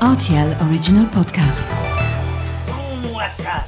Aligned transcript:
RTL 0.00 0.56
Original 0.60 1.06
Podcast. 1.10 1.64
Sans-moi 2.66 3.28
ça, 3.28 3.64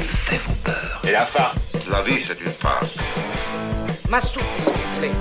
faits 0.00 0.40
vous 0.40 0.54
peur. 0.64 1.02
Et 1.04 1.10
la 1.10 1.26
farce 1.26 1.72
La 1.90 2.00
vie, 2.00 2.18
c'est 2.18 2.40
une 2.40 2.50
farce. 2.50 2.96
Ma 4.08 4.22
soupe, 4.22 4.42
s'il 4.60 4.72
vous 4.72 4.98
plaît. 5.00 5.12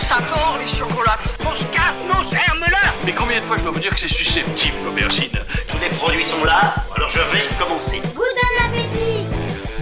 J'adore 0.00 0.56
les 0.58 0.66
chocolates. 0.66 1.36
Mon 1.44 1.54
scarpe, 1.54 1.96
mon 2.12 2.22
germe-là 2.28 2.92
Mais 3.04 3.12
combien 3.12 3.38
de 3.38 3.44
fois 3.44 3.56
je 3.56 3.62
dois 3.62 3.72
vous 3.72 3.78
dire 3.78 3.94
que 3.94 4.00
c'est 4.00 4.08
susceptible, 4.08 4.76
l'aubergine? 4.84 5.38
Tous 5.68 5.78
les 5.78 5.90
produits 5.90 6.24
sont 6.24 6.42
là, 6.44 6.74
alors 6.96 7.10
je 7.10 7.20
vais. 7.20 7.49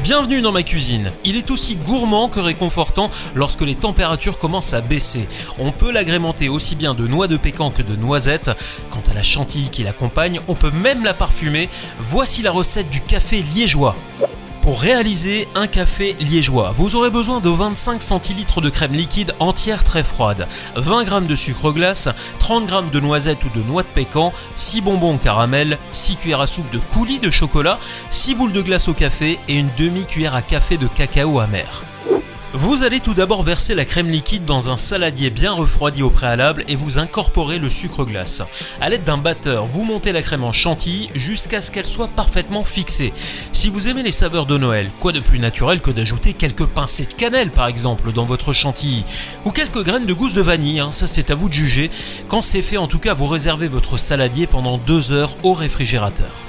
Bienvenue 0.09 0.40
dans 0.40 0.52
ma 0.52 0.62
cuisine. 0.62 1.12
Il 1.27 1.36
est 1.36 1.50
aussi 1.50 1.77
gourmand 1.77 2.30
que 2.30 2.40
réconfortant 2.40 3.11
lorsque 3.34 3.61
les 3.61 3.75
températures 3.75 4.38
commencent 4.38 4.72
à 4.72 4.80
baisser. 4.80 5.29
On 5.58 5.70
peut 5.70 5.93
l'agrémenter 5.93 6.48
aussi 6.48 6.77
bien 6.77 6.95
de 6.95 7.07
noix 7.07 7.29
de 7.29 7.36
pécan 7.36 7.70
que 7.70 7.82
de 7.82 7.95
noisettes. 7.95 8.50
Quant 8.89 9.02
à 9.11 9.12
la 9.12 9.22
chantilly 9.22 9.68
qui 9.68 9.82
l'accompagne, 9.82 10.40
on 10.48 10.54
peut 10.54 10.71
même 10.71 11.04
la 11.04 11.12
parfumer. 11.12 11.68
Voici 12.00 12.40
la 12.40 12.52
recette 12.52 12.89
du 12.89 13.02
café 13.02 13.43
liégeois. 13.43 13.96
Pour 14.68 14.82
réaliser 14.82 15.49
un 15.54 15.67
café 15.67 16.14
liégeois, 16.21 16.75
vous 16.77 16.95
aurez 16.95 17.08
besoin 17.08 17.40
de 17.40 17.49
25 17.49 18.03
centilitres 18.03 18.61
de 18.61 18.68
crème 18.68 18.93
liquide 18.93 19.35
entière 19.39 19.82
très 19.82 20.04
froide, 20.04 20.46
20 20.77 21.07
g 21.07 21.27
de 21.27 21.36
sucre 21.36 21.72
glace, 21.72 22.11
30 22.39 22.68
g 22.68 22.77
de 22.93 23.00
noisettes 23.00 23.43
ou 23.44 23.58
de 23.58 23.64
noix 23.64 23.82
de 23.82 23.89
pécan, 23.89 24.31
6 24.57 24.82
bonbons 24.82 25.17
caramel, 25.17 25.79
6 25.94 26.17
cuillères 26.17 26.43
à 26.43 26.46
soupe 26.46 26.71
de 26.71 26.81
coulis 26.81 27.18
de 27.18 27.31
chocolat, 27.31 27.79
6 28.11 28.35
boules 28.35 28.53
de 28.53 28.61
glace 28.61 28.89
au 28.89 28.93
café 28.93 29.39
et 29.49 29.57
une 29.57 29.71
demi-cuillère 29.79 30.35
à 30.35 30.43
café 30.43 30.77
de 30.77 30.86
cacao 30.86 31.41
amer. 31.41 31.82
Vous 32.55 32.83
allez 32.83 33.00
tout 33.00 33.12
d'abord 33.12 33.42
verser 33.42 33.75
la 33.75 33.84
crème 33.84 34.08
liquide 34.08 34.47
dans 34.47 34.70
un 34.70 34.78
saladier 34.78 35.28
bien 35.28 35.52
refroidi 35.52 36.02
au 36.02 36.08
préalable 36.08 36.64
et 36.66 36.77
vous 36.77 36.97
incorporez 36.97 37.58
le 37.58 37.69
sucre 37.69 38.06
glace. 38.06 38.42
A 38.80 38.88
l'aide 38.88 39.05
d'un 39.05 39.19
batteur, 39.19 39.66
vous 39.66 39.84
montez 39.84 40.12
la 40.12 40.22
crème 40.22 40.44
en 40.44 40.52
chantilly 40.52 41.11
jusqu'à 41.14 41.61
ce 41.61 41.70
qu'elle 41.70 41.84
soit 41.84 42.08
parfaitement 42.08 42.64
fixée. 42.64 43.12
Si 43.52 43.68
vous 43.68 43.88
aimez 43.88 44.02
les 44.02 44.12
saveurs 44.12 44.46
de 44.46 44.56
Noël, 44.56 44.90
quoi 44.98 45.12
de 45.12 45.20
plus 45.20 45.38
naturel 45.38 45.82
que 45.82 45.90
d'ajouter 45.90 46.32
quelques 46.32 46.64
pincées 46.64 47.05
de 47.05 47.12
cannelle 47.12 47.50
par 47.50 47.66
exemple 47.66 48.12
dans 48.12 48.24
votre 48.24 48.55
chantilly? 48.55 49.05
Ou 49.44 49.50
quelques 49.50 49.84
graines 49.84 50.06
de 50.06 50.14
gousse 50.14 50.33
de 50.33 50.40
vanille, 50.40 50.80
hein, 50.80 50.90
ça 50.90 51.06
c'est 51.06 51.30
à 51.30 51.34
vous 51.34 51.50
de 51.50 51.55
juger. 51.55 51.90
Quand 52.28 52.40
c'est 52.40 52.62
fait, 52.62 52.78
en 52.78 52.88
tout 52.88 52.98
cas, 52.98 53.12
vous 53.12 53.27
réservez 53.27 53.68
votre 53.68 53.98
saladier 53.98 54.46
pendant 54.46 54.78
2 54.78 55.12
heures 55.12 55.36
au 55.42 55.52
réfrigérateur. 55.52 56.47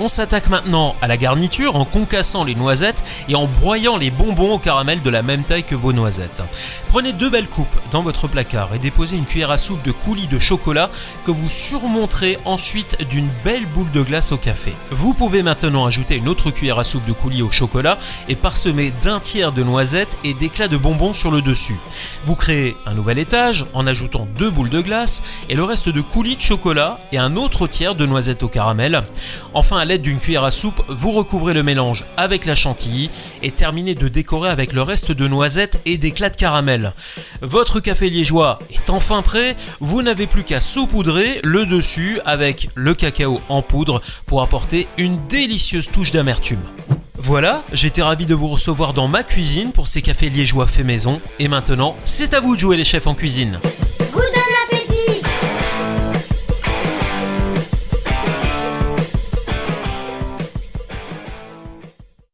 On 0.00 0.06
s'attaque 0.06 0.48
maintenant 0.48 0.94
à 1.02 1.08
la 1.08 1.16
garniture 1.16 1.74
en 1.74 1.84
concassant 1.84 2.44
les 2.44 2.54
noisettes 2.54 3.02
et 3.28 3.34
en 3.34 3.48
broyant 3.48 3.96
les 3.96 4.12
bonbons 4.12 4.54
au 4.54 4.58
caramel 4.58 5.02
de 5.02 5.10
la 5.10 5.22
même 5.22 5.42
taille 5.42 5.64
que 5.64 5.74
vos 5.74 5.92
noisettes. 5.92 6.44
Prenez 6.88 7.12
deux 7.12 7.30
belles 7.30 7.48
coupes 7.48 7.76
dans 7.90 8.02
votre 8.02 8.28
placard 8.28 8.72
et 8.74 8.78
déposez 8.78 9.16
une 9.16 9.24
cuillère 9.24 9.50
à 9.50 9.58
soupe 9.58 9.82
de 9.82 9.90
coulis 9.90 10.28
de 10.28 10.38
chocolat 10.38 10.88
que 11.24 11.32
vous 11.32 11.48
surmonterez 11.48 12.38
ensuite 12.44 12.96
d'une 13.10 13.28
belle 13.44 13.66
boule 13.66 13.90
de 13.90 14.02
glace 14.02 14.30
au 14.30 14.36
café. 14.36 14.72
Vous 14.92 15.14
pouvez 15.14 15.42
maintenant 15.42 15.84
ajouter 15.84 16.14
une 16.14 16.28
autre 16.28 16.52
cuillère 16.52 16.78
à 16.78 16.84
soupe 16.84 17.06
de 17.06 17.12
coulis 17.12 17.42
au 17.42 17.50
chocolat 17.50 17.98
et 18.28 18.36
parsemer 18.36 18.92
d'un 19.02 19.18
tiers 19.18 19.50
de 19.50 19.64
noisettes 19.64 20.16
et 20.22 20.32
d'éclats 20.32 20.68
de 20.68 20.76
bonbons 20.76 21.12
sur 21.12 21.32
le 21.32 21.42
dessus. 21.42 21.76
Vous 22.24 22.36
créez 22.36 22.76
un 22.86 22.94
nouvel 22.94 23.18
étage 23.18 23.66
en 23.74 23.84
ajoutant 23.88 24.28
deux 24.38 24.50
boules 24.50 24.70
de 24.70 24.80
glace 24.80 25.24
et 25.48 25.56
le 25.56 25.64
reste 25.64 25.88
de 25.88 26.00
coulis 26.02 26.36
de 26.36 26.40
chocolat 26.40 27.00
et 27.10 27.18
un 27.18 27.34
autre 27.34 27.66
tiers 27.66 27.96
de 27.96 28.06
noisettes 28.06 28.44
au 28.44 28.48
caramel. 28.48 29.02
Enfin, 29.54 29.87
l'aide 29.88 30.02
d'une 30.02 30.18
cuillère 30.18 30.44
à 30.44 30.50
soupe, 30.50 30.82
vous 30.88 31.12
recouvrez 31.12 31.54
le 31.54 31.62
mélange 31.62 32.04
avec 32.18 32.44
la 32.44 32.54
chantilly 32.54 33.10
et 33.42 33.50
terminez 33.50 33.94
de 33.94 34.08
décorer 34.08 34.50
avec 34.50 34.74
le 34.74 34.82
reste 34.82 35.12
de 35.12 35.26
noisettes 35.26 35.80
et 35.86 35.96
d'éclats 35.96 36.28
de 36.28 36.36
caramel. 36.36 36.92
Votre 37.40 37.80
café 37.80 38.10
liégeois 38.10 38.58
est 38.70 38.90
enfin 38.90 39.22
prêt, 39.22 39.56
vous 39.80 40.02
n'avez 40.02 40.26
plus 40.26 40.44
qu'à 40.44 40.60
saupoudrer 40.60 41.40
le 41.42 41.64
dessus 41.64 42.20
avec 42.26 42.68
le 42.74 42.94
cacao 42.94 43.40
en 43.48 43.62
poudre 43.62 44.02
pour 44.26 44.42
apporter 44.42 44.86
une 44.98 45.18
délicieuse 45.28 45.90
touche 45.90 46.10
d'amertume. 46.10 46.62
Voilà, 47.16 47.64
j'étais 47.72 48.02
ravi 48.02 48.26
de 48.26 48.34
vous 48.34 48.48
recevoir 48.48 48.92
dans 48.92 49.08
ma 49.08 49.22
cuisine 49.22 49.72
pour 49.72 49.88
ces 49.88 50.02
cafés 50.02 50.28
liégeois 50.28 50.66
faits 50.66 50.84
maison 50.84 51.20
et 51.38 51.48
maintenant, 51.48 51.96
c'est 52.04 52.34
à 52.34 52.40
vous 52.40 52.54
de 52.54 52.60
jouer 52.60 52.76
les 52.76 52.84
chefs 52.84 53.06
en 53.06 53.14
cuisine. 53.14 53.58